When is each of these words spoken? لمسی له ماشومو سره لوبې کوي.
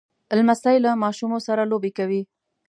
لمسی 0.37 0.77
له 0.85 0.91
ماشومو 1.03 1.37
سره 1.47 1.61
لوبې 1.71 1.91
کوي. 1.97 2.21